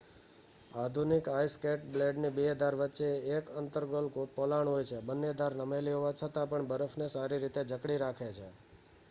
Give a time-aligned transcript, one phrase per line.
[0.75, 4.07] આધુનિક આઇસ સ્કેટના બ્લેડની બે ધાર વચ્ચે એક અન્તર્ગોલ
[4.35, 8.47] પોલાણ હોય છે બંને ધાર નમેલી હોવા છતાંપણ બરફને સારી રીતે જકડી રાખે છે